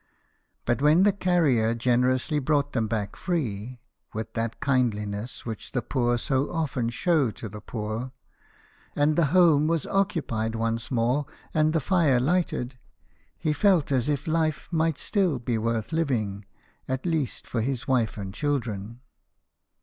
[0.65, 3.79] But when the carrier generously brought them back free
[4.15, 8.11] (with that kindliness which the poor so often show to the poor),
[8.95, 12.75] and the home was occupied once more, and the fire THOMAS EDWARD, SHOEMAKER.
[13.43, 16.45] 181 lighted, he felt as if life might still be worth living,
[16.87, 19.01] at least for his wife and children.